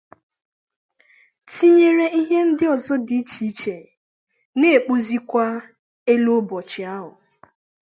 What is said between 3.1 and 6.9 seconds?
iche iche na-ekpozịkwa elu ụbọchị